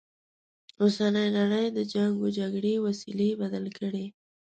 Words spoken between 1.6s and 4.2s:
د جنګ و جګړې وسیلې بدل کړي.